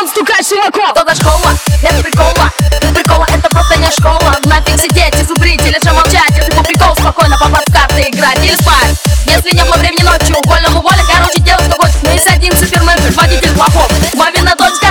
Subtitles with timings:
[0.00, 0.80] Он стукает широко!
[0.92, 2.50] Кто-то школа, это прикола.
[2.94, 4.34] Прикола это просто не школа.
[4.44, 6.30] Нафиг сидеть и зубрить или же молчать.
[6.30, 8.96] Если по приколу спокойно попасть в карты играть или спать.
[9.26, 12.00] Если не было времени ночью, вольному воля Короче, делать что хочешь.
[12.02, 13.92] Мы садим супермен, предводитель плохов.
[14.14, 14.87] Мамина дочка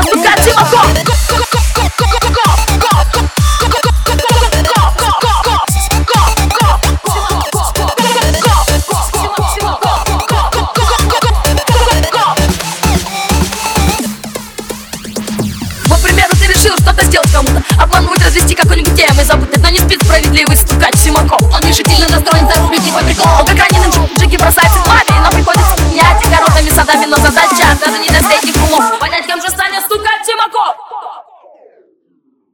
[17.37, 21.41] кому-то Обмануть, развести какую-нибудь тему и забыть Но не спит справедливый стукач Симаков.
[21.53, 25.81] Он решительно настроен зарубить его прикол Он как раненый джиги бросается в лаве Но приходится
[25.83, 28.99] менять огородными садами Но задача даже не достать их умов.
[28.99, 30.75] Понять, кем же станет стукач Симаков?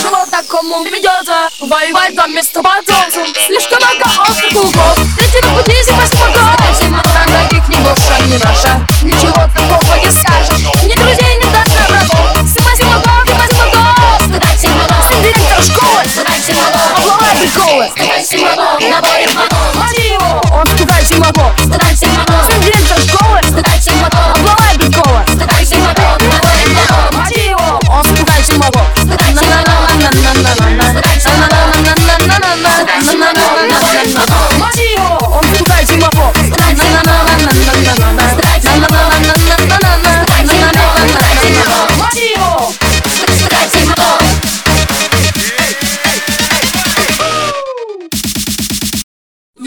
[0.02, 5.84] Живу такому придется Воевать за место под солнцем Слишком много острых углов Для тебя пути
[5.84, 11.52] зима спокойно Зима таких не больше, не наша Ничего такого не скажешь Ни друзей, ни
[11.52, 16.68] даже врагов Зима, зима, гор, зима, зима, гор Стыдай, зима, Сын директора школы Стыдай, зима,
[16.98, 18.71] Обломай приколы Стыдай, зима,